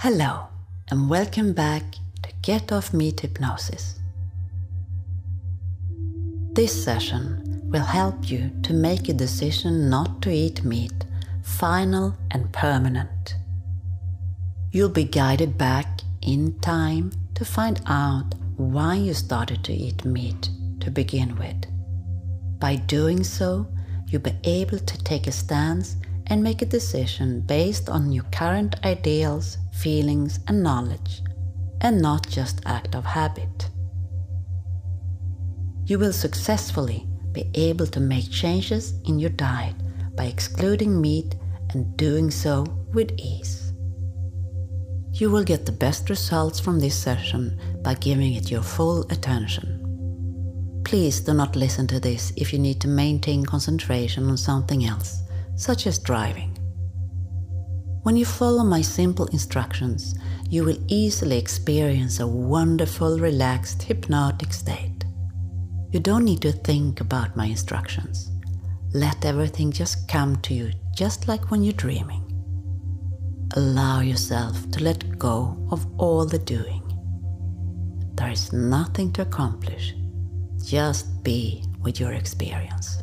Hello, 0.00 0.48
and 0.90 1.08
welcome 1.08 1.54
back 1.54 1.82
to 2.22 2.30
Get 2.42 2.70
Off 2.70 2.92
Meat 2.92 3.20
Hypnosis. 3.20 3.98
This 6.52 6.84
session 6.84 7.62
will 7.72 7.80
help 7.80 8.30
you 8.30 8.50
to 8.64 8.74
make 8.74 9.08
a 9.08 9.14
decision 9.14 9.88
not 9.88 10.20
to 10.20 10.30
eat 10.30 10.62
meat 10.64 10.92
final 11.42 12.14
and 12.30 12.52
permanent. 12.52 13.36
You'll 14.70 14.90
be 14.90 15.04
guided 15.04 15.56
back 15.56 16.02
in 16.20 16.60
time 16.60 17.10
to 17.34 17.46
find 17.46 17.80
out 17.86 18.34
why 18.58 18.96
you 18.96 19.14
started 19.14 19.64
to 19.64 19.72
eat 19.72 20.04
meat 20.04 20.50
to 20.80 20.90
begin 20.90 21.36
with. 21.38 21.64
By 22.60 22.76
doing 22.76 23.24
so, 23.24 23.66
you'll 24.08 24.20
be 24.20 24.36
able 24.44 24.78
to 24.78 25.04
take 25.04 25.26
a 25.26 25.32
stance 25.32 25.96
and 26.28 26.42
make 26.42 26.62
a 26.62 26.66
decision 26.66 27.40
based 27.40 27.88
on 27.88 28.12
your 28.12 28.24
current 28.32 28.74
ideals, 28.84 29.58
feelings, 29.72 30.40
and 30.48 30.62
knowledge, 30.62 31.22
and 31.80 32.00
not 32.00 32.28
just 32.28 32.60
act 32.66 32.94
of 32.94 33.04
habit. 33.04 33.70
You 35.84 35.98
will 35.98 36.12
successfully 36.12 37.06
be 37.32 37.48
able 37.54 37.86
to 37.86 38.00
make 38.00 38.30
changes 38.30 38.94
in 39.04 39.18
your 39.18 39.30
diet 39.30 39.76
by 40.16 40.24
excluding 40.24 41.00
meat 41.00 41.36
and 41.70 41.96
doing 41.96 42.30
so 42.30 42.64
with 42.92 43.12
ease. 43.18 43.72
You 45.12 45.30
will 45.30 45.44
get 45.44 45.64
the 45.64 45.72
best 45.72 46.10
results 46.10 46.58
from 46.58 46.80
this 46.80 46.96
session 46.96 47.58
by 47.82 47.94
giving 47.94 48.34
it 48.34 48.50
your 48.50 48.62
full 48.62 49.02
attention. 49.10 49.82
Please 50.84 51.20
do 51.20 51.34
not 51.34 51.56
listen 51.56 51.86
to 51.88 52.00
this 52.00 52.32
if 52.36 52.52
you 52.52 52.58
need 52.58 52.80
to 52.80 52.88
maintain 52.88 53.44
concentration 53.44 54.28
on 54.28 54.36
something 54.36 54.84
else 54.84 55.22
such 55.56 55.86
as 55.86 55.98
driving. 55.98 56.56
When 58.02 58.16
you 58.16 58.24
follow 58.24 58.62
my 58.62 58.82
simple 58.82 59.26
instructions, 59.26 60.14
you 60.48 60.64
will 60.64 60.78
easily 60.86 61.38
experience 61.38 62.20
a 62.20 62.26
wonderful, 62.26 63.18
relaxed, 63.18 63.82
hypnotic 63.82 64.52
state. 64.52 65.04
You 65.90 65.98
don't 65.98 66.24
need 66.24 66.42
to 66.42 66.52
think 66.52 67.00
about 67.00 67.36
my 67.36 67.46
instructions. 67.46 68.30
Let 68.92 69.24
everything 69.24 69.72
just 69.72 70.06
come 70.08 70.36
to 70.42 70.54
you, 70.54 70.70
just 70.94 71.26
like 71.26 71.50
when 71.50 71.64
you're 71.64 71.72
dreaming. 71.72 72.22
Allow 73.56 74.00
yourself 74.00 74.70
to 74.70 74.84
let 74.84 75.18
go 75.18 75.56
of 75.70 75.86
all 75.98 76.26
the 76.26 76.38
doing. 76.38 76.82
There 78.14 78.30
is 78.30 78.52
nothing 78.52 79.12
to 79.12 79.22
accomplish. 79.22 79.94
Just 80.64 81.22
be 81.24 81.64
with 81.80 81.98
your 81.98 82.12
experience. 82.12 83.02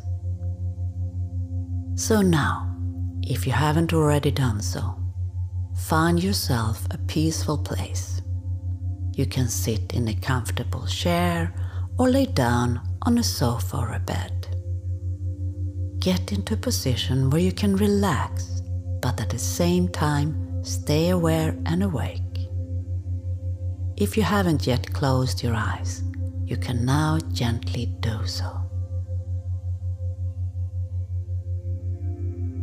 So 1.96 2.22
now, 2.22 2.74
if 3.22 3.46
you 3.46 3.52
haven't 3.52 3.92
already 3.92 4.32
done 4.32 4.60
so, 4.60 4.98
find 5.76 6.22
yourself 6.22 6.84
a 6.90 6.98
peaceful 6.98 7.56
place. 7.56 8.20
You 9.12 9.26
can 9.26 9.48
sit 9.48 9.94
in 9.94 10.08
a 10.08 10.14
comfortable 10.14 10.86
chair 10.86 11.54
or 11.96 12.10
lay 12.10 12.26
down 12.26 12.80
on 13.02 13.18
a 13.18 13.22
sofa 13.22 13.76
or 13.76 13.92
a 13.92 14.00
bed. 14.00 14.48
Get 16.00 16.32
into 16.32 16.54
a 16.54 16.56
position 16.56 17.30
where 17.30 17.40
you 17.40 17.52
can 17.52 17.76
relax, 17.76 18.60
but 19.00 19.20
at 19.20 19.30
the 19.30 19.38
same 19.38 19.86
time 19.88 20.64
stay 20.64 21.10
aware 21.10 21.56
and 21.64 21.84
awake. 21.84 22.20
If 23.96 24.16
you 24.16 24.24
haven't 24.24 24.66
yet 24.66 24.92
closed 24.92 25.44
your 25.44 25.54
eyes, 25.54 26.02
you 26.44 26.56
can 26.56 26.84
now 26.84 27.20
gently 27.32 27.86
do 28.00 28.26
so. 28.26 28.63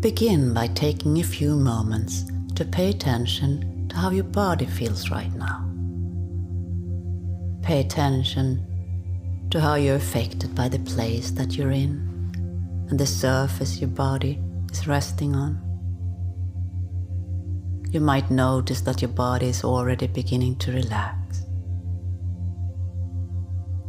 Begin 0.02 0.52
by 0.52 0.66
taking 0.66 1.20
a 1.20 1.24
few 1.24 1.56
moments 1.56 2.26
to 2.56 2.66
pay 2.66 2.90
attention 2.90 3.88
to 3.90 3.96
how 3.96 4.10
your 4.10 4.24
body 4.24 4.66
feels 4.66 5.12
right 5.12 5.32
now. 5.36 5.64
Pay 7.62 7.82
attention 7.82 8.66
to 9.52 9.62
how 9.62 9.76
you're 9.76 9.98
affected 9.98 10.56
by 10.56 10.70
the 10.70 10.80
place 10.80 11.30
that 11.30 11.56
you're 11.56 11.70
in 11.70 12.12
and 12.90 13.00
the 13.00 13.06
surface 13.06 13.80
your 13.80 13.92
body 13.92 14.40
is 14.72 14.88
resting 14.88 15.36
on. 15.36 15.62
You 17.92 18.00
might 18.00 18.32
notice 18.32 18.82
that 18.82 19.04
your 19.04 19.12
body 19.12 19.50
is 19.50 19.64
already 19.64 20.08
beginning 20.08 20.56
to 20.60 20.72
relax. 20.72 21.46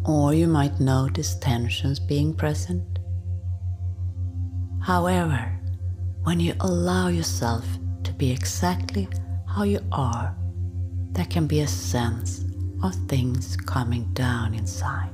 Or 0.04 0.34
you 0.34 0.46
might 0.46 0.78
notice 0.78 1.36
tensions 1.36 1.98
being 1.98 2.34
present. 2.34 2.98
However, 4.82 5.58
when 6.24 6.38
you 6.38 6.54
allow 6.60 7.08
yourself 7.08 7.64
to 8.04 8.12
be 8.12 8.30
exactly 8.30 9.08
how 9.48 9.64
you 9.64 9.80
are, 9.90 10.36
there 11.12 11.26
can 11.26 11.46
be 11.46 11.60
a 11.60 11.66
sense 11.66 12.44
of 12.82 12.94
things 13.08 13.56
coming 13.56 14.04
down 14.12 14.54
inside. 14.54 15.10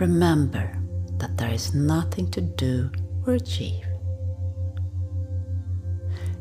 Remember 0.00 0.78
that 1.18 1.36
there 1.36 1.50
is 1.50 1.74
nothing 1.74 2.30
to 2.30 2.40
do 2.40 2.90
or 3.26 3.34
achieve. 3.34 3.86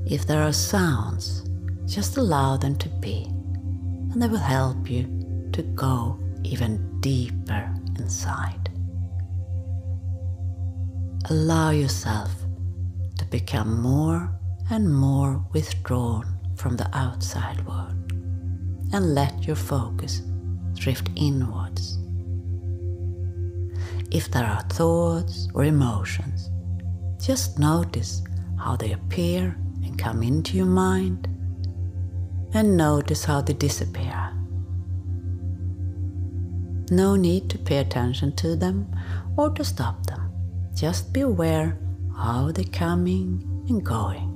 If 0.06 0.28
there 0.28 0.44
are 0.44 0.54
sounds, 0.54 1.50
just 1.86 2.18
allow 2.18 2.58
them 2.58 2.76
to 2.78 2.90
be, 2.90 3.26
and 4.12 4.22
they 4.22 4.28
will 4.28 4.38
help 4.38 4.90
you 4.90 5.50
to 5.52 5.64
go 5.64 6.20
even 6.44 7.00
deeper 7.00 7.74
inside 7.98 8.63
allow 11.30 11.70
yourself 11.70 12.32
to 13.18 13.26
become 13.26 13.82
more 13.82 14.30
and 14.70 14.94
more 14.94 15.46
withdrawn 15.54 16.38
from 16.56 16.76
the 16.76 16.90
outside 16.98 17.66
world 17.66 18.12
and 18.92 19.16
let 19.16 19.48
your 19.48 19.56
focus 19.56 20.22
drift 20.76 21.10
inwards. 21.16 21.98
If 24.12 24.30
there 24.32 24.46
are 24.46 24.62
thoughts 24.64 25.48
or 25.54 25.64
emotions, 25.64 26.50
just 27.26 27.58
notice 27.58 28.22
how 28.60 28.76
they 28.76 28.92
appear 28.92 29.56
and 29.84 29.98
come 29.98 30.24
into 30.24 30.58
your 30.58 30.66
mind 30.66 31.28
and 32.54 32.76
notice 32.78 33.24
how 33.24 33.42
they 33.42 33.54
disappear. 33.54 34.32
No 36.92 37.16
need 37.16 37.50
to 37.50 37.58
pay 37.58 37.78
attention 37.78 38.36
to 38.36 38.56
them 38.56 38.94
or 39.38 39.50
to 39.52 39.64
stop 39.64 40.06
them. 40.06 40.23
Just 40.76 41.14
be 41.14 41.22
aware 41.22 41.78
how 42.18 42.52
they're 42.52 42.66
coming 42.66 43.66
and 43.70 43.84
going. 43.86 44.30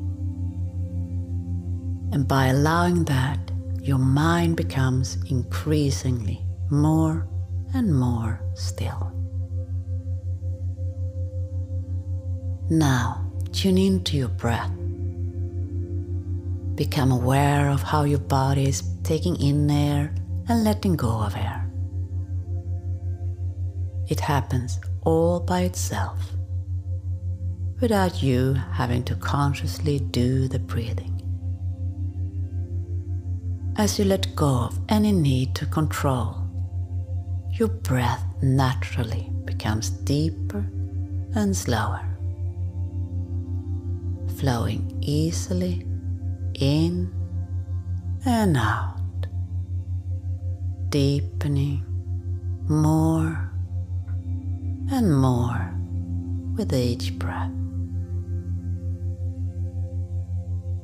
And 2.14 2.28
by 2.28 2.48
allowing 2.48 3.06
that, 3.06 3.40
your 3.82 3.98
mind 3.98 4.56
becomes 4.56 5.18
increasingly 5.30 6.42
more 6.70 7.28
and 7.74 7.94
more 7.94 8.42
still. 8.56 9.14
Now, 12.70 13.32
tune 13.54 13.78
into 13.78 14.18
your 14.18 14.28
breath. 14.28 14.72
Become 16.76 17.12
aware 17.12 17.70
of 17.70 17.82
how 17.82 18.04
your 18.04 18.20
body 18.20 18.68
is 18.68 18.84
taking 19.04 19.42
in 19.42 19.70
air 19.72 20.14
and 20.48 20.64
letting 20.64 20.96
go 20.96 21.10
of 21.10 21.36
air. 21.36 21.70
It 24.10 24.20
happens 24.20 24.80
all 25.08 25.40
by 25.40 25.62
itself 25.62 26.34
without 27.80 28.22
you 28.22 28.54
having 28.74 29.02
to 29.02 29.16
consciously 29.16 30.00
do 30.00 30.50
the 30.50 30.60
breathing. 30.60 31.14
As 33.78 33.98
you 33.98 34.04
let 34.04 34.36
go 34.36 34.50
of 34.68 34.78
any 34.90 35.14
need 35.14 35.56
to 35.56 35.66
control, 35.68 36.36
your 37.54 37.70
breath 37.70 38.22
naturally 38.42 39.32
becomes 39.46 39.92
deeper 39.92 40.66
and 41.36 41.56
slower, 41.56 42.06
flowing 44.40 44.98
easily 45.02 45.88
in 46.56 47.14
and 48.26 48.58
out, 48.58 49.28
deepening 50.90 51.86
more 52.68 53.47
and 54.90 55.20
more 55.20 55.74
with 56.56 56.74
each 56.74 57.18
breath. 57.20 57.52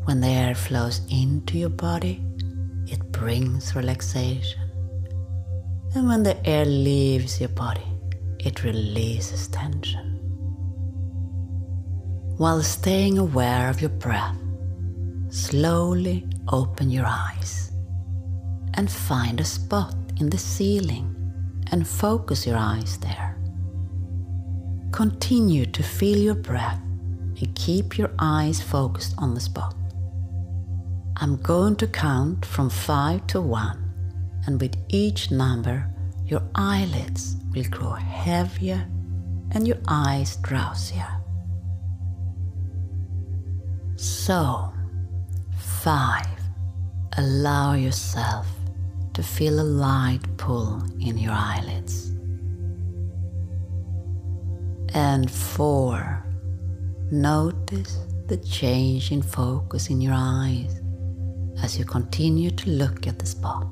When 0.05 0.19
the 0.19 0.27
air 0.27 0.55
flows 0.55 1.01
into 1.09 1.57
your 1.57 1.69
body, 1.69 2.21
it 2.85 3.11
brings 3.11 3.75
relaxation. 3.75 4.59
And 5.95 6.07
when 6.07 6.23
the 6.23 6.45
air 6.45 6.65
leaves 6.65 7.39
your 7.39 7.49
body, 7.49 7.87
it 8.39 8.63
releases 8.63 9.47
tension. 9.47 10.19
While 12.37 12.61
staying 12.61 13.17
aware 13.17 13.69
of 13.69 13.79
your 13.79 13.91
breath, 13.91 14.35
slowly 15.29 16.27
open 16.49 16.89
your 16.89 17.05
eyes 17.05 17.71
and 18.73 18.91
find 18.91 19.39
a 19.39 19.45
spot 19.45 19.95
in 20.19 20.29
the 20.29 20.37
ceiling 20.37 21.15
and 21.71 21.87
focus 21.87 22.45
your 22.45 22.57
eyes 22.57 22.97
there. 22.97 23.32
Continue 24.93 25.65
to 25.65 25.81
feel 25.81 26.19
your 26.19 26.35
breath 26.35 26.79
and 27.39 27.55
keep 27.55 27.97
your 27.97 28.11
eyes 28.19 28.61
focused 28.61 29.15
on 29.17 29.33
the 29.33 29.39
spot. 29.39 29.75
I'm 31.17 31.37
going 31.37 31.77
to 31.77 31.87
count 31.87 32.45
from 32.45 32.69
5 32.69 33.25
to 33.27 33.41
1, 33.41 34.43
and 34.45 34.61
with 34.61 34.77
each 34.89 35.31
number, 35.31 35.89
your 36.27 36.43
eyelids 36.53 37.37
will 37.55 37.63
grow 37.71 37.93
heavier 37.93 38.87
and 39.49 39.67
your 39.67 39.79
eyes 39.87 40.37
drowsier. 40.37 41.09
So, 43.95 44.71
5. 45.57 46.23
Allow 47.17 47.73
yourself 47.73 48.45
to 49.15 49.23
feel 49.23 49.59
a 49.59 49.63
light 49.63 50.37
pull 50.37 50.83
in 50.99 51.17
your 51.17 51.33
eyelids. 51.33 52.12
And 54.95 55.29
4. 55.29 56.23
Notice 57.09 57.97
the 58.27 58.37
change 58.37 59.11
in 59.11 59.23
focus 59.23 59.89
in 59.89 59.99
your 59.99 60.13
eyes 60.15 60.81
as 61.63 61.79
you 61.79 61.85
continue 61.85 62.51
to 62.51 62.69
look 62.69 63.07
at 63.07 63.17
the 63.17 63.25
spot. 63.25 63.67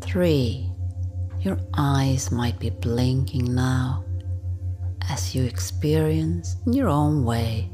3. 0.00 0.68
Your 1.42 1.58
eyes 1.76 2.32
might 2.32 2.58
be 2.58 2.70
blinking 2.70 3.54
now 3.54 4.04
as 5.08 5.32
you 5.32 5.44
experience 5.44 6.56
in 6.66 6.72
your 6.72 6.88
own 6.88 7.24
way 7.24 7.70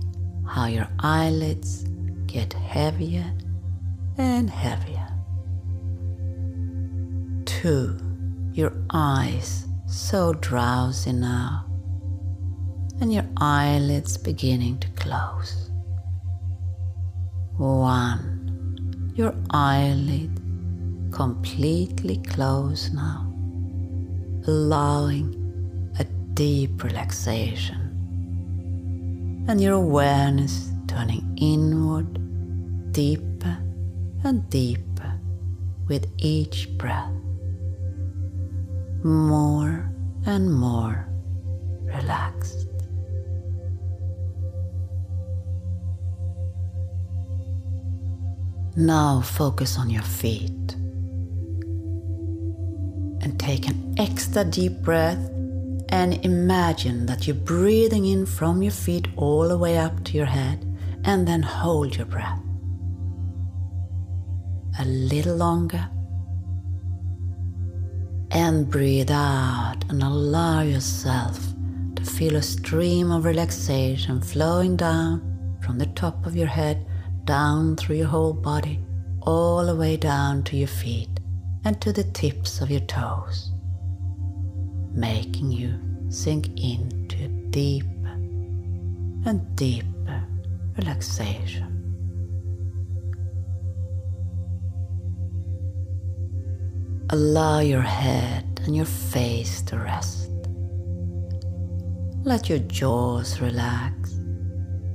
how 0.46 0.66
your 0.66 0.88
eyelids 0.98 1.84
get 2.26 2.52
heavier 2.52 3.32
and 4.18 4.50
heavier. 4.50 5.08
2. 7.46 7.98
Your 8.52 8.74
eyes 8.90 9.66
so 9.86 10.34
drowsy 10.34 11.12
now 11.12 11.64
and 13.00 13.12
your 13.12 13.26
eyelids 13.36 14.16
beginning 14.16 14.78
to 14.78 14.88
close. 14.90 15.70
1. 17.56 19.12
Your 19.14 19.34
eyelid 19.50 20.40
completely 21.12 22.16
closed 22.18 22.94
now, 22.94 23.32
allowing 24.46 25.40
a 25.98 26.04
deep 26.34 26.82
relaxation 26.82 27.84
and 29.46 29.60
your 29.60 29.74
awareness 29.74 30.70
turning 30.88 31.36
inward 31.40 32.92
deeper 32.92 33.58
and 34.24 34.48
deeper 34.50 35.20
with 35.86 36.06
each 36.18 36.68
breath. 36.78 37.12
More 39.02 39.92
and 40.26 40.52
more 40.52 41.08
relaxed. 41.82 42.73
Now 48.76 49.20
focus 49.20 49.78
on 49.78 49.88
your 49.88 50.02
feet 50.02 50.74
and 53.22 53.38
take 53.38 53.68
an 53.68 53.94
extra 53.98 54.44
deep 54.44 54.82
breath 54.82 55.30
and 55.90 56.14
imagine 56.24 57.06
that 57.06 57.24
you're 57.28 57.36
breathing 57.36 58.04
in 58.06 58.26
from 58.26 58.64
your 58.64 58.72
feet 58.72 59.06
all 59.16 59.46
the 59.46 59.56
way 59.56 59.78
up 59.78 60.02
to 60.04 60.16
your 60.16 60.26
head 60.26 60.66
and 61.04 61.28
then 61.28 61.40
hold 61.40 61.96
your 61.96 62.06
breath. 62.06 62.40
A 64.80 64.84
little 64.84 65.36
longer. 65.36 65.88
And 68.32 68.68
breathe 68.68 69.12
out 69.12 69.84
and 69.88 70.02
allow 70.02 70.62
yourself 70.62 71.38
to 71.94 72.02
feel 72.02 72.34
a 72.34 72.42
stream 72.42 73.12
of 73.12 73.24
relaxation 73.24 74.20
flowing 74.20 74.74
down 74.76 75.58
from 75.62 75.78
the 75.78 75.86
top 75.86 76.26
of 76.26 76.34
your 76.34 76.48
head 76.48 76.84
down 77.24 77.76
through 77.76 77.96
your 77.96 78.06
whole 78.06 78.32
body, 78.32 78.80
all 79.22 79.66
the 79.66 79.74
way 79.74 79.96
down 79.96 80.42
to 80.44 80.56
your 80.56 80.68
feet 80.68 81.08
and 81.64 81.80
to 81.80 81.92
the 81.92 82.04
tips 82.04 82.60
of 82.60 82.70
your 82.70 82.80
toes, 82.80 83.50
making 84.92 85.50
you 85.50 85.78
sink 86.10 86.48
into 86.62 87.28
deeper 87.50 88.16
and 89.26 89.56
deeper 89.56 90.22
relaxation. 90.76 91.70
Allow 97.10 97.60
your 97.60 97.82
head 97.82 98.60
and 98.64 98.74
your 98.74 98.86
face 98.86 99.62
to 99.62 99.78
rest. 99.78 100.30
Let 102.24 102.48
your 102.48 102.60
jaws 102.60 103.40
relax. 103.40 104.18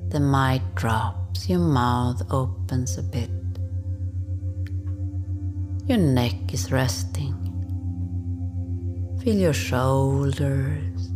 The 0.09 0.19
mic 0.19 0.63
your 1.49 1.59
mouth 1.59 2.21
opens 2.31 2.97
a 2.97 3.03
bit. 3.03 3.31
Your 5.87 5.97
neck 5.97 6.53
is 6.53 6.71
resting. 6.71 7.35
Feel 9.23 9.35
your 9.35 9.53
shoulders, 9.53 11.09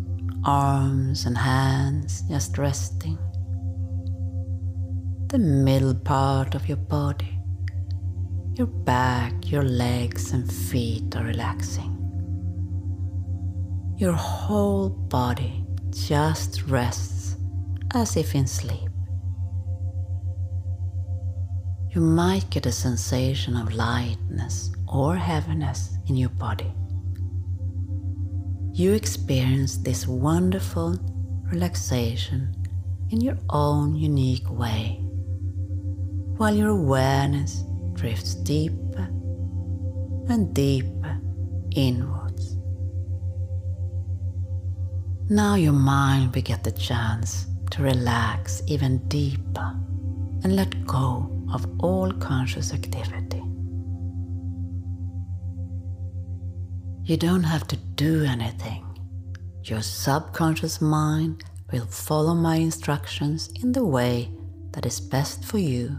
arms, 0.44 1.26
and 1.26 1.38
hands 1.38 2.24
just 2.30 2.58
resting. 2.58 3.20
The 5.28 5.38
middle 5.38 5.94
part 5.94 6.56
of 6.56 6.68
your 6.68 6.78
body, 6.78 7.38
your 8.54 8.68
back, 8.68 9.52
your 9.52 9.64
legs, 9.64 10.32
and 10.32 10.52
feet 10.52 11.16
are 11.16 11.24
relaxing. 11.24 11.92
Your 13.98 14.14
whole 14.14 14.90
body 14.90 15.64
just 15.92 16.64
rests 16.64 17.38
as 17.94 18.18
if 18.18 18.34
in 18.34 18.48
sleep. 18.48 18.93
You 21.94 22.02
might 22.02 22.50
get 22.50 22.66
a 22.66 22.72
sensation 22.72 23.56
of 23.56 23.76
lightness 23.76 24.72
or 24.88 25.16
heaviness 25.16 25.96
in 26.08 26.16
your 26.16 26.30
body. 26.30 26.74
You 28.72 28.94
experience 28.94 29.78
this 29.78 30.08
wonderful 30.08 30.98
relaxation 31.52 32.56
in 33.12 33.22
your 33.22 33.38
own 33.52 33.94
unique 33.96 34.50
way, 34.50 35.02
while 36.38 36.56
your 36.56 36.70
awareness 36.70 37.64
drifts 37.94 38.34
deeper 38.34 39.08
and 40.30 40.52
deeper 40.52 41.22
inwards. 41.76 42.58
Now 45.30 45.54
your 45.54 45.74
mind 45.74 46.34
will 46.34 46.42
get 46.42 46.64
the 46.64 46.72
chance 46.72 47.46
to 47.70 47.84
relax 47.84 48.64
even 48.66 48.98
deeper 49.10 49.76
and 50.44 50.56
let 50.56 50.88
go 50.88 51.30
of 51.54 51.66
all 51.80 52.12
conscious 52.12 52.74
activity. 52.74 53.42
You 57.06 57.18
don't 57.18 57.44
have 57.44 57.68
to 57.68 57.76
do 57.76 58.24
anything. 58.24 58.86
Your 59.64 59.82
subconscious 59.82 60.82
mind 60.82 61.44
will 61.72 61.86
follow 61.86 62.34
my 62.34 62.56
instructions 62.58 63.50
in 63.62 63.72
the 63.72 63.86
way 63.86 64.32
that 64.72 64.86
is 64.86 65.00
best 65.00 65.46
for 65.46 65.58
you, 65.58 65.98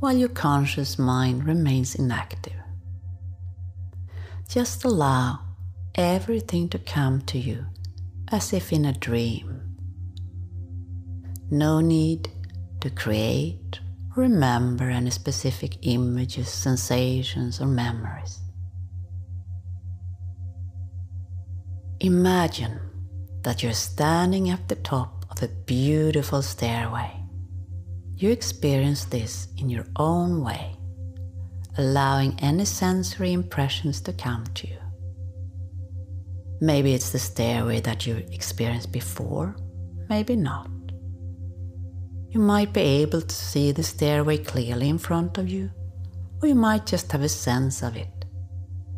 while 0.00 0.16
your 0.16 0.28
conscious 0.28 0.98
mind 0.98 1.46
remains 1.46 1.94
inactive. 1.94 2.52
Just 4.48 4.84
allow 4.84 5.40
everything 5.94 6.68
to 6.70 6.78
come 6.78 7.20
to 7.22 7.38
you 7.38 7.66
as 8.30 8.52
if 8.52 8.72
in 8.72 8.84
a 8.84 8.92
dream. 8.92 9.62
No 11.50 11.80
need 11.80 12.30
to 12.80 12.90
create 12.90 13.80
remember 14.16 14.88
any 14.88 15.10
specific 15.10 15.86
images, 15.86 16.48
sensations, 16.48 17.60
or 17.60 17.66
memories. 17.66 18.40
Imagine 22.00 22.80
that 23.42 23.62
you're 23.62 23.72
standing 23.72 24.50
at 24.50 24.68
the 24.68 24.76
top 24.76 25.24
of 25.30 25.42
a 25.42 25.48
beautiful 25.48 26.42
stairway. 26.42 27.10
You 28.16 28.30
experience 28.30 29.04
this 29.04 29.48
in 29.58 29.68
your 29.68 29.86
own 29.96 30.42
way, 30.42 30.76
allowing 31.78 32.38
any 32.40 32.64
sensory 32.64 33.32
impressions 33.32 34.00
to 34.02 34.12
come 34.12 34.44
to 34.54 34.68
you. 34.68 34.78
Maybe 36.60 36.94
it's 36.94 37.10
the 37.10 37.18
stairway 37.18 37.80
that 37.80 38.06
you 38.06 38.16
experienced 38.32 38.90
before, 38.90 39.56
maybe 40.08 40.36
not. 40.36 40.70
You 42.30 42.40
might 42.40 42.72
be 42.72 42.80
able 42.80 43.22
to 43.22 43.34
see 43.34 43.72
the 43.72 43.82
stairway 43.82 44.36
clearly 44.36 44.88
in 44.88 44.98
front 44.98 45.38
of 45.38 45.48
you, 45.48 45.70
or 46.42 46.48
you 46.48 46.54
might 46.54 46.84
just 46.84 47.10
have 47.12 47.22
a 47.22 47.28
sense 47.28 47.82
of 47.82 47.96
it. 47.96 48.26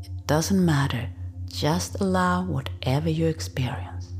It 0.02 0.26
doesn't 0.26 0.64
matter, 0.64 1.08
just 1.46 2.00
allow 2.00 2.44
whatever 2.44 3.08
you 3.08 3.26
experience. 3.26 4.12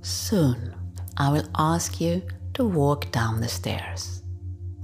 Soon, 0.00 0.74
I 1.16 1.30
will 1.30 1.48
ask 1.56 2.00
you 2.00 2.22
to 2.54 2.64
walk 2.64 3.12
down 3.12 3.40
the 3.40 3.48
stairs. 3.48 4.21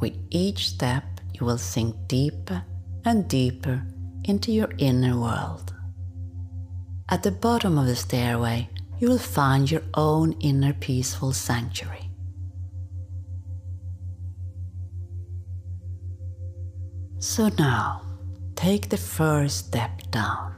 With 0.00 0.14
each 0.31 0.69
step, 0.69 1.05
you 1.35 1.47
will 1.47 1.59
sink 1.59 1.97
deeper 2.07 2.64
and 3.05 3.28
deeper 3.28 3.83
into 4.25 4.52
your 4.52 4.71
inner 4.78 5.19
world. 5.19 5.75
At 7.09 7.23
the 7.23 7.31
bottom 7.31 7.78
of 7.78 7.87
the 7.87 7.97
stairway, 7.97 8.69
you 8.99 9.09
will 9.09 9.19
find 9.19 9.71
your 9.71 9.83
own 9.95 10.33
inner 10.40 10.73
peaceful 10.73 11.33
sanctuary. 11.33 12.11
So 17.19 17.49
now, 17.59 18.02
take 18.55 18.88
the 18.88 18.97
first 18.97 19.67
step 19.67 20.11
down. 20.11 20.55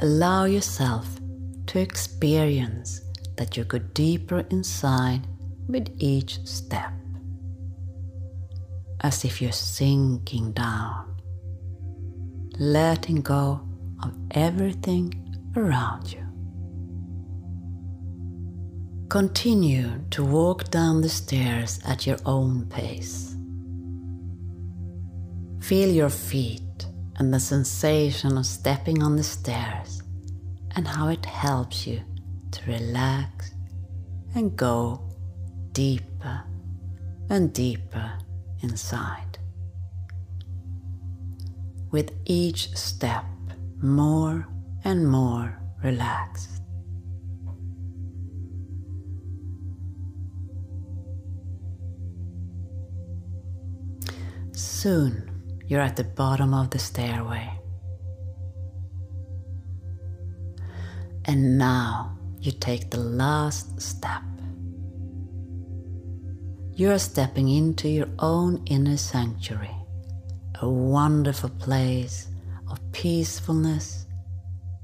Allow 0.00 0.44
yourself 0.44 1.06
to 1.66 1.80
experience 1.80 3.00
that 3.36 3.56
you 3.56 3.64
go 3.64 3.78
deeper 3.78 4.44
inside 4.50 5.26
with 5.68 5.94
each 5.98 6.44
step, 6.46 6.92
as 9.00 9.24
if 9.24 9.40
you're 9.42 9.52
sinking 9.52 10.52
down, 10.52 11.14
letting 12.58 13.20
go 13.22 13.60
of 14.02 14.14
everything 14.32 15.12
around 15.56 16.12
you. 16.12 16.22
Continue 19.08 20.00
to 20.10 20.24
walk 20.24 20.70
down 20.70 21.00
the 21.00 21.08
stairs 21.08 21.78
at 21.86 22.06
your 22.06 22.18
own 22.26 22.66
pace. 22.66 23.36
Feel 25.60 25.90
your 25.90 26.10
feet 26.10 26.86
and 27.16 27.32
the 27.32 27.40
sensation 27.40 28.36
of 28.36 28.46
stepping 28.46 29.02
on 29.02 29.16
the 29.16 29.22
stairs 29.22 30.02
and 30.74 30.86
how 30.86 31.08
it 31.08 31.24
helps 31.24 31.86
you 31.86 32.02
to 32.50 32.70
relax 32.70 33.52
and 34.34 34.56
go 34.56 35.08
deeper 35.72 36.42
and 37.30 37.52
deeper 37.52 38.12
inside. 38.62 39.38
With 41.90 42.12
each 42.24 42.76
step, 42.76 43.24
more 43.82 44.46
and 44.84 45.08
more 45.08 45.60
relaxed. 45.82 46.62
Soon 54.52 55.30
you're 55.66 55.80
at 55.80 55.96
the 55.96 56.04
bottom 56.04 56.54
of 56.54 56.70
the 56.70 56.78
stairway. 56.78 57.50
And 61.24 61.58
now 61.58 62.16
you 62.40 62.52
take 62.52 62.90
the 62.90 63.00
last 63.00 63.80
step. 63.80 64.22
You 66.78 66.90
are 66.90 66.98
stepping 66.98 67.48
into 67.48 67.88
your 67.88 68.08
own 68.18 68.62
inner 68.66 68.98
sanctuary, 68.98 69.74
a 70.60 70.68
wonderful 70.68 71.48
place 71.48 72.28
of 72.70 72.78
peacefulness 72.92 74.04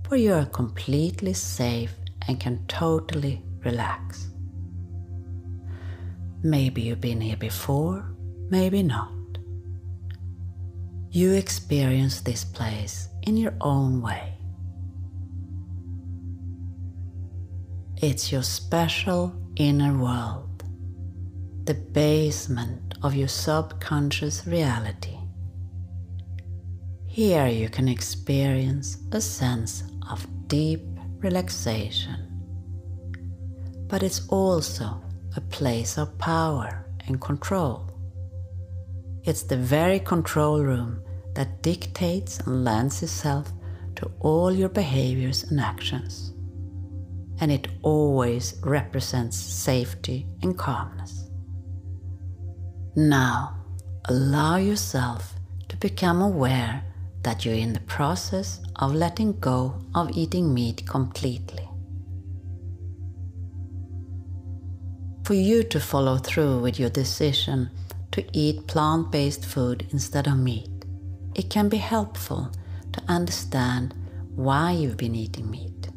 where 0.08 0.18
you 0.18 0.32
are 0.32 0.46
completely 0.46 1.34
safe 1.34 1.94
and 2.26 2.40
can 2.40 2.64
totally 2.66 3.42
relax. 3.62 4.30
Maybe 6.42 6.80
you've 6.80 7.02
been 7.02 7.20
here 7.20 7.36
before, 7.36 8.16
maybe 8.48 8.82
not. 8.82 9.12
You 11.10 11.32
experience 11.32 12.22
this 12.22 12.42
place 12.42 13.08
in 13.24 13.36
your 13.36 13.52
own 13.60 14.00
way. 14.00 14.32
It's 17.98 18.32
your 18.32 18.42
special 18.42 19.36
inner 19.56 19.94
world, 19.98 20.51
the 21.64 21.74
basement 21.74 22.94
of 23.02 23.14
your 23.14 23.28
subconscious 23.28 24.46
reality. 24.46 25.18
Here 27.06 27.46
you 27.46 27.68
can 27.68 27.88
experience 27.88 28.98
a 29.12 29.20
sense 29.20 29.84
of 30.10 30.26
deep 30.48 30.82
relaxation, 31.18 32.16
but 33.86 34.02
it's 34.02 34.26
also 34.28 35.02
a 35.36 35.40
place 35.40 35.98
of 35.98 36.18
power 36.18 36.86
and 37.06 37.20
control. 37.20 37.90
It's 39.24 39.42
the 39.44 39.56
very 39.56 40.00
control 40.00 40.62
room 40.62 41.02
that 41.34 41.62
dictates 41.62 42.40
and 42.40 42.64
lends 42.64 43.02
itself 43.02 43.52
to 43.96 44.10
all 44.20 44.50
your 44.50 44.68
behaviors 44.68 45.44
and 45.44 45.60
actions 45.60 46.32
and 47.42 47.50
it 47.50 47.66
always 47.82 48.54
represents 48.62 49.36
safety 49.36 50.28
and 50.42 50.56
calmness. 50.56 51.21
Now, 52.94 53.56
allow 54.04 54.56
yourself 54.56 55.34
to 55.68 55.76
become 55.78 56.20
aware 56.20 56.84
that 57.22 57.44
you're 57.44 57.54
in 57.54 57.72
the 57.72 57.80
process 57.80 58.60
of 58.76 58.94
letting 58.94 59.40
go 59.40 59.80
of 59.94 60.10
eating 60.14 60.52
meat 60.52 60.86
completely. 60.86 61.66
For 65.24 65.32
you 65.32 65.62
to 65.62 65.80
follow 65.80 66.18
through 66.18 66.60
with 66.60 66.78
your 66.78 66.90
decision 66.90 67.70
to 68.10 68.24
eat 68.32 68.66
plant 68.66 69.10
based 69.10 69.46
food 69.46 69.86
instead 69.90 70.26
of 70.26 70.36
meat, 70.36 70.84
it 71.34 71.48
can 71.48 71.70
be 71.70 71.78
helpful 71.78 72.52
to 72.92 73.02
understand 73.08 73.94
why 74.34 74.72
you've 74.72 74.98
been 74.98 75.14
eating 75.14 75.50
meat. 75.50 75.88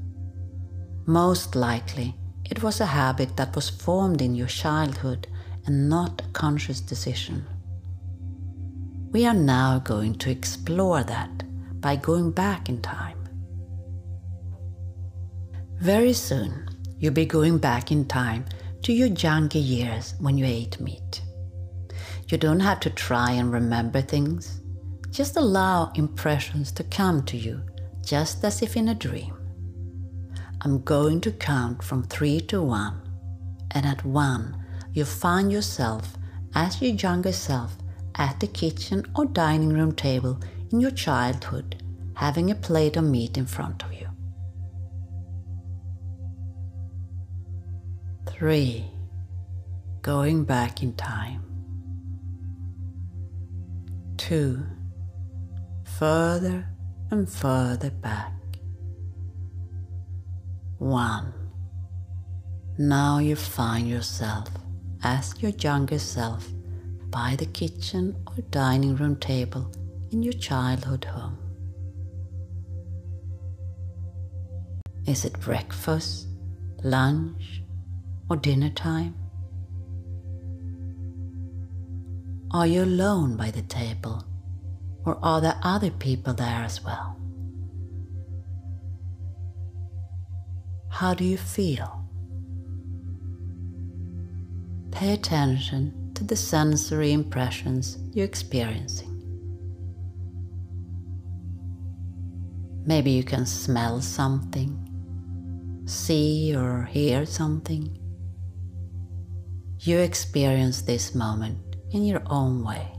Most 1.05 1.55
likely, 1.55 2.15
it 2.49 2.63
was 2.63 2.79
a 2.79 2.85
habit 2.85 3.35
that 3.35 3.53
was 3.53 3.69
formed 3.69 4.21
in 4.21 4.33
your 4.33 4.47
childhood 4.47 5.27
and 5.65 5.89
not 5.89 6.21
a 6.21 6.31
conscious 6.31 6.81
decision. 6.81 7.45
We 9.11 9.25
are 9.25 9.33
now 9.33 9.79
going 9.79 10.15
to 10.15 10.29
explore 10.29 11.03
that 11.03 11.43
by 11.81 11.95
going 11.95 12.31
back 12.31 12.69
in 12.69 12.81
time. 12.81 13.17
Very 15.79 16.13
soon, 16.13 16.67
you'll 16.97 17.13
be 17.13 17.25
going 17.25 17.57
back 17.57 17.91
in 17.91 18.05
time 18.05 18.45
to 18.83 18.93
your 18.93 19.07
younger 19.07 19.59
years 19.59 20.15
when 20.19 20.37
you 20.37 20.45
ate 20.45 20.79
meat. 20.79 21.21
You 22.29 22.37
don't 22.37 22.59
have 22.59 22.79
to 22.81 22.89
try 22.89 23.31
and 23.31 23.51
remember 23.51 24.01
things, 24.01 24.61
just 25.11 25.37
allow 25.37 25.91
impressions 25.95 26.71
to 26.73 26.83
come 26.83 27.23
to 27.23 27.37
you, 27.37 27.61
just 28.03 28.43
as 28.43 28.61
if 28.61 28.75
in 28.75 28.89
a 28.89 28.95
dream. 28.95 29.33
I'm 30.61 30.81
going 30.83 31.21
to 31.21 31.31
count 31.31 31.83
from 31.83 32.03
three 32.03 32.39
to 32.41 32.61
one, 32.61 32.99
and 33.71 33.85
at 33.85 34.03
one, 34.03 34.64
you 34.95 35.03
find 35.03 35.51
yourself 35.51 36.17
as 36.55 36.81
your 36.81 36.93
younger 36.93 37.33
self 37.33 37.75
at 38.15 38.39
the 38.39 38.47
kitchen 38.47 39.05
or 39.13 39.25
dining 39.25 39.73
room 39.73 39.91
table 39.93 40.39
in 40.71 40.79
your 40.79 40.89
childhood, 40.89 41.83
having 42.15 42.49
a 42.49 42.55
plate 42.55 42.95
of 42.95 43.03
meat 43.03 43.37
in 43.37 43.45
front 43.45 43.83
of 43.83 43.91
you. 43.93 44.07
Three, 48.29 48.85
going 50.01 50.45
back 50.45 50.81
in 50.81 50.93
time. 50.93 51.43
Two, 54.15 54.65
further 55.99 56.69
and 57.11 57.29
further 57.29 57.89
back. 57.89 58.31
1. 60.77 61.33
Now 62.77 63.19
you 63.19 63.35
find 63.35 63.89
yourself 63.89 64.49
as 65.05 65.39
your 65.39 65.51
younger 65.51 65.99
self 65.99 66.47
by 67.11 67.35
the 67.37 67.45
kitchen 67.45 68.15
or 68.25 68.41
dining 68.49 68.95
room 68.95 69.15
table 69.17 69.71
in 70.11 70.23
your 70.23 70.33
childhood 70.33 71.05
home. 71.05 71.37
Is 75.05 75.23
it 75.23 75.39
breakfast, 75.39 76.27
lunch, 76.83 77.61
or 78.31 78.37
dinner 78.37 78.71
time? 78.71 79.13
Are 82.49 82.65
you 82.65 82.83
alone 82.83 83.37
by 83.37 83.51
the 83.51 83.61
table, 83.61 84.25
or 85.05 85.19
are 85.21 85.39
there 85.39 85.59
other 85.61 85.91
people 85.91 86.33
there 86.33 86.63
as 86.63 86.83
well? 86.83 87.15
How 90.89 91.13
do 91.13 91.23
you 91.23 91.37
feel? 91.37 92.04
Pay 94.95 95.11
attention 95.11 96.13
to 96.13 96.23
the 96.23 96.37
sensory 96.37 97.11
impressions 97.11 97.97
you're 98.13 98.23
experiencing. 98.23 99.11
Maybe 102.85 103.11
you 103.11 103.25
can 103.25 103.45
smell 103.45 103.99
something, 103.99 104.71
see 105.85 106.55
or 106.55 106.85
hear 106.85 107.25
something. 107.25 107.99
You 109.79 109.99
experience 109.99 110.83
this 110.83 111.13
moment 111.13 111.75
in 111.91 112.05
your 112.05 112.21
own 112.27 112.63
way. 112.63 112.89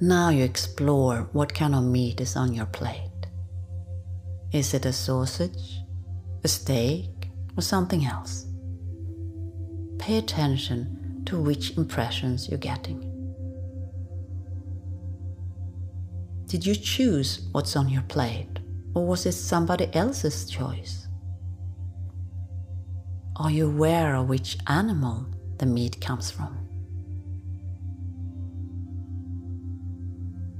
Now 0.00 0.30
you 0.30 0.44
explore 0.44 1.28
what 1.32 1.52
kind 1.52 1.74
of 1.74 1.84
meat 1.84 2.22
is 2.22 2.36
on 2.36 2.54
your 2.54 2.64
plate. 2.64 3.26
Is 4.50 4.72
it 4.72 4.86
a 4.86 4.94
sausage, 4.94 5.80
a 6.42 6.48
steak, 6.48 7.19
or 7.60 7.62
something 7.62 8.06
else. 8.06 8.46
Pay 9.98 10.16
attention 10.16 11.22
to 11.26 11.38
which 11.38 11.76
impressions 11.76 12.48
you're 12.48 12.66
getting. 12.72 13.00
Did 16.46 16.64
you 16.64 16.74
choose 16.74 17.48
what's 17.52 17.76
on 17.76 17.90
your 17.90 18.06
plate, 18.14 18.60
or 18.94 19.06
was 19.06 19.26
it 19.26 19.32
somebody 19.32 19.94
else's 19.94 20.48
choice? 20.48 21.06
Are 23.36 23.50
you 23.50 23.66
aware 23.66 24.14
of 24.16 24.30
which 24.30 24.56
animal 24.66 25.26
the 25.58 25.66
meat 25.66 26.00
comes 26.00 26.30
from? 26.30 26.56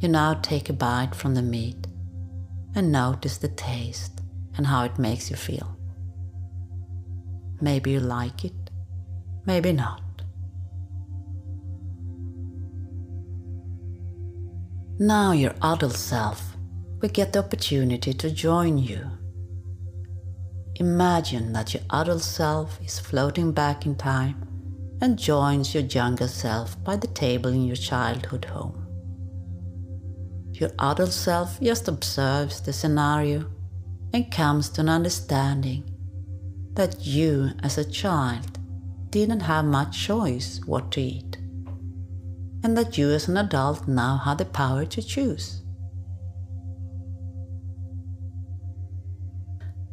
You 0.00 0.09
now 0.09 0.35
take 0.35 0.69
a 0.69 0.75
bite 0.75 1.14
from 1.14 1.35
the 1.35 1.42
meat 1.42 1.87
and 2.75 2.92
notice 2.92 3.38
the 3.38 3.49
taste 3.49 4.21
and 4.59 4.66
how 4.66 4.85
it 4.85 4.99
makes 4.99 5.30
you 5.30 5.37
feel. 5.37 5.79
Maybe 7.61 7.90
you 7.90 8.00
like 8.00 8.45
it, 8.45 8.71
maybe 9.45 9.73
not. 9.73 10.02
Now 14.99 15.33
your 15.33 15.55
adult 15.62 15.95
self 15.95 16.57
will 17.00 17.09
get 17.09 17.33
the 17.33 17.38
opportunity 17.40 18.12
to 18.12 18.31
join 18.31 18.79
you. 18.79 19.11
Imagine 20.76 21.52
that 21.52 21.75
your 21.75 21.83
adult 21.90 22.23
self 22.23 22.79
is 22.83 22.99
floating 22.99 23.52
back 23.52 23.85
in 23.85 23.95
time 23.95 24.47
and 25.02 25.19
joins 25.19 25.75
your 25.75 25.85
younger 25.85 26.29
self 26.29 26.83
by 26.85 26.97
the 26.97 27.07
table 27.07 27.50
in 27.50 27.64
your 27.64 27.76
childhood 27.76 28.45
home. 28.47 28.87
Your 30.52 30.71
adult 30.79 31.12
self 31.12 31.61
just 31.61 31.88
observes 31.88 32.61
the 32.61 32.73
scenario 32.73 33.47
and 34.12 34.31
comes 34.31 34.69
to 34.71 34.83
an 34.83 34.88
understanding 34.88 35.89
that 36.74 37.04
you 37.04 37.50
as 37.62 37.78
a 37.78 37.84
child 37.84 38.58
didn't 39.10 39.40
have 39.40 39.64
much 39.64 40.06
choice 40.06 40.60
what 40.66 40.90
to 40.92 41.00
eat 41.00 41.38
and 42.62 42.76
that 42.76 42.98
you 42.98 43.10
as 43.10 43.28
an 43.28 43.36
adult 43.36 43.88
now 43.88 44.18
have 44.18 44.38
the 44.38 44.44
power 44.44 44.84
to 44.84 45.02
choose. 45.02 45.62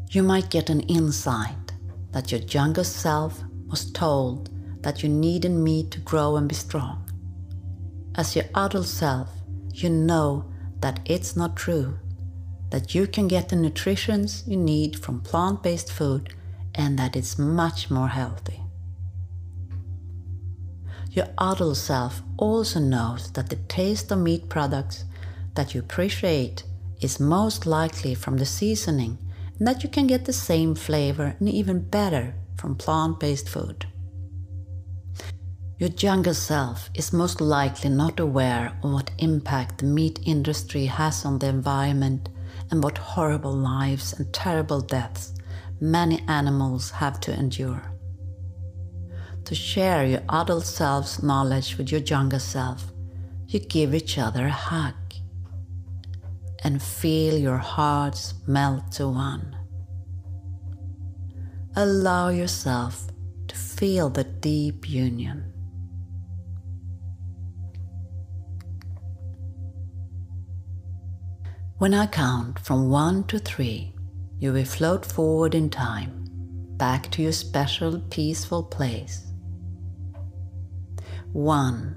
You 0.10 0.24
might 0.24 0.50
get 0.50 0.70
an 0.70 0.82
insight 0.82 1.74
that 2.12 2.32
your 2.32 2.42
younger 2.42 2.84
self 2.84 3.42
was 3.68 3.92
told 3.92 4.50
that 4.84 5.04
you 5.04 5.10
needed 5.10 5.52
meat 5.52 5.92
to 5.92 6.00
grow 6.00 6.38
and 6.38 6.48
be 6.48 6.56
strong. 6.56 7.10
As 8.16 8.36
your 8.36 8.46
adult 8.56 8.88
self, 8.88 9.30
you 9.74 9.90
know 9.90 10.46
that 10.80 11.00
it's 11.06 11.36
not 11.36 11.56
true, 11.56 11.98
that 12.70 12.96
you 12.96 13.06
can 13.08 13.28
get 13.28 13.50
the 13.50 13.56
nutrition 13.56 14.28
you 14.46 14.58
need 14.58 14.98
from 15.00 15.22
plant 15.22 15.62
based 15.62 15.92
food 15.92 16.34
and 16.78 16.98
that 16.98 17.16
it's 17.16 17.40
much 17.40 17.90
more 17.90 18.08
healthy. 18.08 18.62
Your 21.12 21.28
adult 21.40 21.78
self 21.78 22.22
also 22.38 22.80
knows 22.80 23.32
that 23.32 23.50
the 23.50 23.56
taste 23.56 24.12
of 24.12 24.20
meat 24.20 24.50
products 24.50 25.04
that 25.56 25.74
you 25.74 25.80
appreciate 25.80 26.64
is 27.02 27.20
most 27.20 27.66
likely 27.66 28.14
from 28.14 28.38
the 28.38 28.46
seasoning 28.46 29.18
and 29.58 29.68
that 29.68 29.84
you 29.84 29.90
can 29.90 30.06
get 30.06 30.26
the 30.26 30.34
same 30.34 30.76
flavor 30.76 31.36
and 31.40 31.50
even 31.50 31.90
better 31.90 32.36
from 32.56 32.76
plant 32.76 33.20
based 33.20 33.50
food. 33.50 33.88
Your 35.80 35.90
younger 35.90 36.34
self 36.34 36.90
is 36.94 37.14
most 37.14 37.42
likely 37.42 37.90
not 37.90 38.20
aware 38.20 38.78
of 38.84 38.92
what 38.92 39.12
impact 39.18 39.80
the 39.80 39.86
meat 39.86 40.20
industry 40.26 40.86
has 40.86 41.26
on 41.26 41.40
the 41.40 41.48
environment 41.48 42.30
and 42.70 42.84
what 42.84 42.98
horrible 42.98 43.54
lives 43.54 44.14
and 44.14 44.32
terrible 44.34 44.82
deaths 44.82 45.34
many 45.80 46.24
animals 46.28 46.92
have 46.92 47.20
to 47.20 47.34
endure 47.34 47.98
to 49.48 49.56
share 49.56 50.06
your 50.06 50.22
adult 50.28 50.66
self's 50.66 51.24
knowledge 51.24 51.78
with 51.78 51.90
your 51.90 52.02
younger 52.02 52.38
self, 52.38 52.92
you 53.48 53.62
give 53.62 53.96
each 53.96 54.18
other 54.18 54.48
a 54.48 54.52
hug 54.52 54.94
and 56.66 56.84
feel 56.84 57.38
your 57.38 57.58
hearts 57.58 58.34
melt 58.46 58.92
to 58.92 59.08
one. 59.08 59.58
Allow 61.78 62.28
yourself 62.28 63.08
to 63.48 63.56
feel 63.56 64.10
the 64.10 64.26
deep 64.26 64.90
union. 64.90 65.54
When 71.78 71.94
I 71.94 72.08
count 72.08 72.60
from 72.60 72.90
one 72.90 73.24
to 73.28 73.40
three, 73.40 73.94
you 74.40 74.54
will 74.54 74.66
float 74.66 75.06
forward 75.06 75.56
in 75.56 75.70
time, 75.70 76.26
back 76.78 77.10
to 77.12 77.22
your 77.22 77.32
special 77.32 78.00
peaceful 78.10 78.64
place 78.64 79.28
one, 81.34 81.96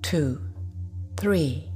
two, 0.00 0.40
three. 1.18 1.70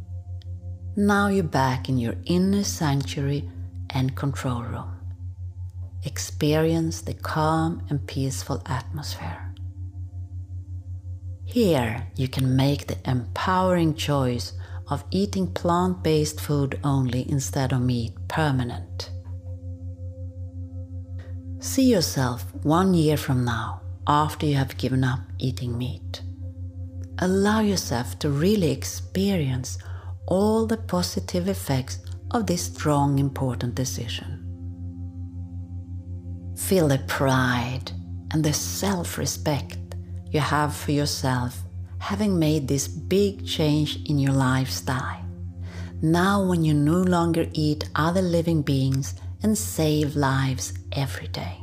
Now 0.97 1.29
you're 1.29 1.45
back 1.45 1.89
in 1.91 1.99
your 1.99 2.15
inner 2.25 2.65
sanctuary 2.65 3.49
and 3.91 4.17
control 4.17 4.63
room. 4.63 4.91
Experience 6.05 7.03
the 7.03 7.15
calm 7.15 7.83
and 7.91 8.07
peaceful 8.07 8.63
atmosphere. 8.67 9.55
Here 11.45 12.07
you 12.17 12.29
can 12.29 12.57
make 12.57 12.87
the 12.87 12.99
empowering 13.05 13.95
choice 13.95 14.55
of 14.89 15.05
eating 15.11 15.53
plant 15.53 16.03
based 16.03 16.41
food 16.41 16.81
only 16.83 17.29
instead 17.31 17.73
of 17.73 17.83
meat 17.83 18.15
permanent. 18.29 19.11
See 21.63 21.91
yourself 21.91 22.45
one 22.65 22.93
year 22.93 23.17
from 23.17 23.45
now 23.45 23.81
after 24.07 24.45
you 24.45 24.57
have 24.57 24.77
given 24.77 25.05
up 25.05 25.21
eating 25.39 25.79
meat 25.79 26.23
allow 27.23 27.61
yourself 27.61 28.19
to 28.19 28.29
really 28.29 28.73
experience 28.73 29.79
all 30.27 30.67
the 30.67 30.77
positive 30.77 31.49
effects 31.49 32.01
of 32.33 32.47
this 32.47 32.65
strong, 32.65 33.21
important 33.21 33.77
decision. 33.77 34.41
Feel 36.57 36.89
the 36.89 36.99
pride 37.07 37.93
and 38.33 38.43
the 38.43 38.53
self 38.53 39.19
respect 39.19 39.79
you 40.31 40.41
have 40.41 40.75
for 40.75 40.91
yourself 40.91 41.63
having 41.99 42.37
made 42.37 42.67
this 42.67 42.89
big 42.89 43.47
change 43.47 44.03
in 44.11 44.19
your 44.19 44.33
lifestyle. 44.33 45.25
Now, 46.03 46.45
when 46.45 46.65
you 46.65 46.75
no 46.75 47.01
longer 47.01 47.47
eat 47.53 47.89
other 47.95 48.23
living 48.23 48.63
beings 48.63 49.15
and 49.43 49.57
save 49.57 50.17
lives 50.17 50.73
every 50.93 51.29
day. 51.29 51.59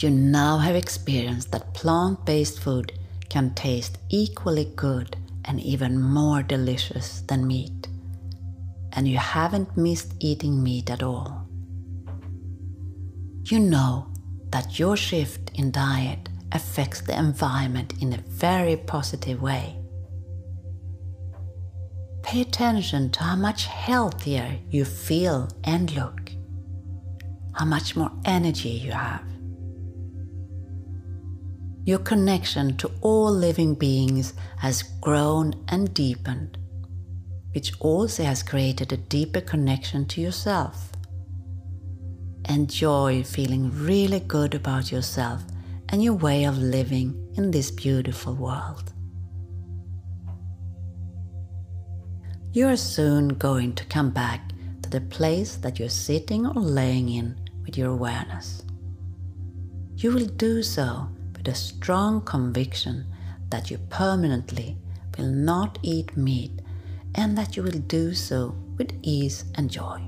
You 0.00 0.10
now 0.10 0.58
have 0.58 0.76
experienced 0.76 1.52
that 1.52 1.74
plant 1.74 2.24
based 2.24 2.60
food 2.60 2.92
can 3.28 3.54
taste 3.54 3.98
equally 4.08 4.72
good 4.76 5.16
and 5.44 5.60
even 5.60 6.00
more 6.00 6.42
delicious 6.42 7.20
than 7.22 7.46
meat. 7.46 7.86
And 8.92 9.06
you 9.06 9.18
haven't 9.18 9.76
missed 9.76 10.14
eating 10.18 10.62
meat 10.62 10.90
at 10.90 11.02
all. 11.02 11.46
You 13.44 13.58
know 13.58 14.06
that 14.50 14.78
your 14.78 14.96
shift 14.96 15.50
in 15.54 15.70
diet 15.70 16.28
affects 16.52 17.02
the 17.02 17.18
environment 17.18 17.94
in 18.00 18.12
a 18.12 18.24
very 18.28 18.76
positive 18.76 19.42
way. 19.42 19.79
Pay 22.22 22.42
attention 22.42 23.10
to 23.10 23.22
how 23.22 23.36
much 23.36 23.66
healthier 23.66 24.58
you 24.70 24.84
feel 24.84 25.48
and 25.64 25.90
look, 25.92 26.32
how 27.52 27.64
much 27.64 27.96
more 27.96 28.12
energy 28.24 28.70
you 28.70 28.92
have 28.92 29.24
your 31.84 31.98
connection 31.98 32.76
to 32.76 32.90
all 33.00 33.32
living 33.32 33.74
beings 33.74 34.34
has 34.58 34.82
grown 35.00 35.52
and 35.68 35.92
deepened, 35.94 36.58
which 37.52 37.72
also 37.80 38.22
has 38.22 38.42
created 38.42 38.92
a 38.92 38.96
deeper 38.96 39.40
connection 39.40 40.04
to 40.06 40.20
yourself. 40.20 40.92
Enjoy 42.48 43.22
feeling 43.22 43.70
really 43.72 44.20
good 44.20 44.54
about 44.54 44.92
yourself 44.92 45.42
and 45.88 46.04
your 46.04 46.14
way 46.14 46.44
of 46.44 46.58
living 46.58 47.32
in 47.36 47.50
this 47.50 47.70
beautiful 47.70 48.34
world. 48.34 48.92
You 52.52 52.66
are 52.66 52.76
soon 52.76 53.28
going 53.28 53.74
to 53.76 53.84
come 53.84 54.10
back 54.10 54.50
to 54.82 54.90
the 54.90 55.02
place 55.02 55.54
that 55.56 55.78
you're 55.78 55.88
sitting 55.88 56.46
or 56.46 56.54
laying 56.60 57.08
in 57.08 57.36
with 57.64 57.78
your 57.78 57.90
awareness. 57.90 58.64
You 59.94 60.12
will 60.12 60.26
do 60.26 60.64
so 60.64 61.08
with 61.36 61.46
a 61.46 61.54
strong 61.54 62.22
conviction 62.22 63.06
that 63.50 63.70
you 63.70 63.78
permanently 63.88 64.76
will 65.16 65.28
not 65.28 65.78
eat 65.82 66.16
meat 66.16 66.60
and 67.14 67.38
that 67.38 67.56
you 67.56 67.62
will 67.62 67.78
do 67.86 68.14
so 68.14 68.56
with 68.76 68.98
ease 69.02 69.44
and 69.54 69.70
joy. 69.70 70.00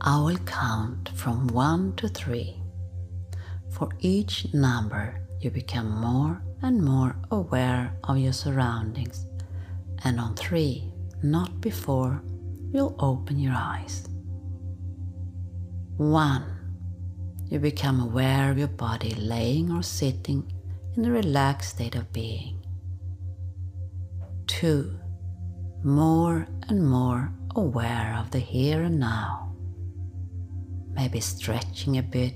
I 0.00 0.22
will 0.22 0.38
count 0.38 1.10
from 1.10 1.48
one 1.48 1.96
to 1.96 2.08
three. 2.08 2.56
For 3.68 3.90
each 4.00 4.54
number, 4.54 5.20
you 5.38 5.50
become 5.50 5.90
more 6.00 6.42
and 6.62 6.82
more 6.82 7.14
aware 7.30 7.94
of 8.04 8.16
your 8.16 8.32
surroundings, 8.32 9.26
and 10.04 10.20
on 10.20 10.34
three, 10.34 10.92
not 11.22 11.60
before, 11.60 12.22
you'll 12.72 12.96
open 12.98 13.38
your 13.38 13.54
eyes. 13.54 14.08
One 15.96 16.52
you 17.52 17.58
become 17.58 18.00
aware 18.00 18.50
of 18.50 18.56
your 18.56 18.68
body 18.68 19.14
laying 19.14 19.70
or 19.70 19.82
sitting 19.82 20.50
in 20.96 21.04
a 21.04 21.10
relaxed 21.10 21.72
state 21.72 21.94
of 21.94 22.10
being. 22.10 22.58
Two, 24.46 24.98
more 25.84 26.46
and 26.68 26.88
more 26.88 27.30
aware 27.54 28.16
of 28.18 28.30
the 28.30 28.38
here 28.38 28.82
and 28.84 28.98
now. 28.98 29.54
Maybe 30.94 31.20
stretching 31.20 31.98
a 31.98 32.02
bit 32.02 32.34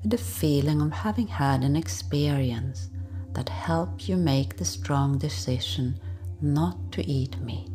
with 0.00 0.12
the 0.12 0.18
feeling 0.18 0.80
of 0.80 0.92
having 0.92 1.26
had 1.26 1.64
an 1.64 1.74
experience 1.74 2.88
that 3.32 3.48
helped 3.48 4.08
you 4.08 4.16
make 4.16 4.56
the 4.56 4.64
strong 4.64 5.18
decision 5.18 5.98
not 6.40 6.92
to 6.92 7.06
eat 7.06 7.40
meat. 7.40 7.68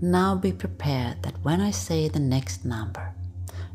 Now 0.00 0.34
be 0.34 0.52
prepared 0.52 1.22
that 1.22 1.42
when 1.42 1.60
I 1.60 1.70
say 1.70 2.08
the 2.08 2.18
next 2.20 2.64
number, 2.64 3.14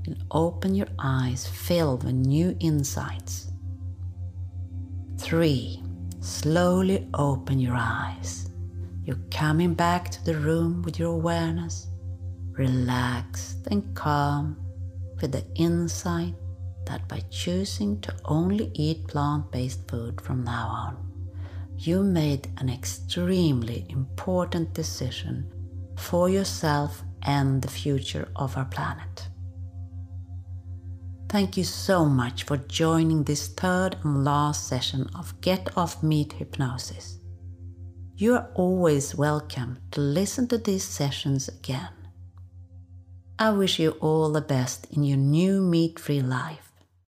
you'll 0.05 0.17
open 0.31 0.75
your 0.75 0.89
eyes 0.99 1.47
filled 1.47 2.03
with 2.03 2.13
new 2.13 2.55
insights. 2.59 3.51
Three, 5.17 5.81
slowly 6.19 7.07
open 7.13 7.59
your 7.59 7.75
eyes. 7.75 8.49
You're 9.05 9.17
coming 9.31 9.73
back 9.73 10.11
to 10.11 10.23
the 10.25 10.37
room 10.37 10.83
with 10.83 10.99
your 10.99 11.13
awareness, 11.13 11.87
relaxed 12.51 13.65
and 13.71 13.95
calm, 13.95 14.57
with 15.21 15.31
the 15.31 15.45
insight 15.55 16.35
that 16.85 17.07
by 17.07 17.21
choosing 17.29 17.99
to 18.01 18.13
only 18.25 18.71
eat 18.73 19.07
plant 19.07 19.51
based 19.51 19.87
food 19.87 20.21
from 20.21 20.43
now 20.43 20.67
on, 20.67 21.08
you 21.87 22.03
made 22.03 22.49
an 22.57 22.69
extremely 22.69 23.85
important 23.89 24.73
decision 24.73 25.49
for 25.95 26.29
yourself 26.29 27.03
and 27.23 27.61
the 27.61 27.69
future 27.69 28.27
of 28.35 28.57
our 28.57 28.65
planet. 28.65 29.29
Thank 31.29 31.55
you 31.55 31.63
so 31.63 32.05
much 32.05 32.43
for 32.43 32.57
joining 32.57 33.23
this 33.23 33.47
third 33.47 33.95
and 34.03 34.25
last 34.25 34.67
session 34.67 35.09
of 35.15 35.39
Get 35.39 35.77
Off 35.77 36.03
Meat 36.03 36.33
Hypnosis. 36.33 37.19
You 38.17 38.35
are 38.35 38.49
always 38.55 39.15
welcome 39.15 39.77
to 39.91 40.01
listen 40.01 40.49
to 40.49 40.57
these 40.57 40.83
sessions 40.83 41.47
again. 41.47 41.93
I 43.37 43.51
wish 43.51 43.79
you 43.79 43.91
all 44.01 44.29
the 44.33 44.41
best 44.41 44.87
in 44.91 45.03
your 45.03 45.17
new 45.17 45.61
meat 45.61 45.97
free 45.97 46.21
life 46.21 46.68